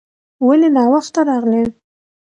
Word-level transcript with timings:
ولې 0.47 0.69
ناوخته 0.75 1.21
راغلې؟ 1.29 1.61